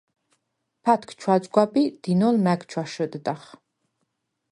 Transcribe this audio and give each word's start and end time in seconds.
ფათქ 0.83 1.09
ჩვაძგვაბ 1.19 1.73
ი 1.81 1.83
დინოლ 2.03 2.35
მა̈გ 2.45 2.61
ჩვაშჷდდახ. 2.69 3.41